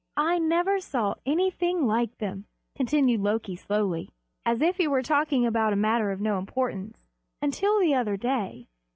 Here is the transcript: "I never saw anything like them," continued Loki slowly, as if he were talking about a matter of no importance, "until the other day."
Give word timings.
"I 0.17 0.39
never 0.39 0.79
saw 0.79 1.13
anything 1.27 1.85
like 1.85 2.17
them," 2.17 2.45
continued 2.75 3.21
Loki 3.21 3.55
slowly, 3.55 4.09
as 4.43 4.59
if 4.59 4.77
he 4.77 4.87
were 4.87 5.03
talking 5.03 5.45
about 5.45 5.73
a 5.73 5.75
matter 5.75 6.09
of 6.11 6.19
no 6.19 6.39
importance, 6.39 7.05
"until 7.39 7.79
the 7.79 7.93
other 7.93 8.17
day." 8.17 8.67